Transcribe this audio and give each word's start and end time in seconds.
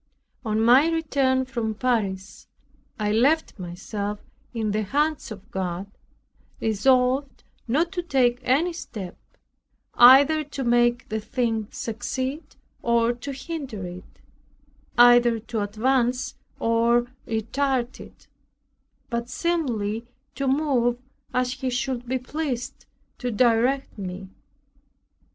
On 0.43 0.59
my 0.59 0.89
return 0.89 1.45
from 1.45 1.75
Paris, 1.75 2.47
I 2.99 3.11
left 3.11 3.59
myself 3.59 4.19
in 4.51 4.71
the 4.71 4.81
hands 4.81 5.29
of 5.31 5.51
God, 5.51 5.91
resolved 6.59 7.43
not 7.67 7.91
to 7.91 8.01
take 8.01 8.39
any 8.41 8.73
step, 8.73 9.15
either 9.93 10.43
to 10.43 10.63
make 10.63 11.07
the 11.09 11.19
thing 11.19 11.67
succeed 11.69 12.41
or 12.81 13.13
to 13.13 13.31
hinder 13.31 13.85
it, 13.85 14.21
either 14.97 15.37
to 15.37 15.59
advance 15.61 16.33
or 16.59 17.05
retard 17.27 17.99
it, 17.99 18.25
but 19.11 19.29
singly 19.29 20.07
to 20.33 20.47
move 20.47 20.97
as 21.31 21.53
He 21.53 21.69
should 21.69 22.07
be 22.07 22.17
pleased 22.17 22.87
to 23.19 23.29
direct 23.29 23.99
me. 23.99 24.29